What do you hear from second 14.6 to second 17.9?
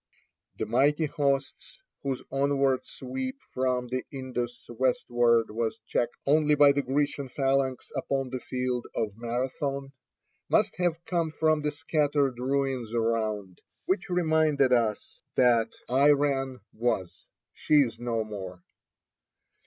us that "Iran was; she